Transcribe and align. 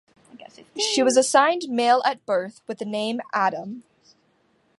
She 0.79 1.03
was 1.03 1.15
assigned 1.15 1.69
male 1.69 2.01
at 2.07 2.25
birth 2.25 2.61
with 2.65 2.79
the 2.79 2.85
name 2.85 3.21
"Adam". 3.33 3.83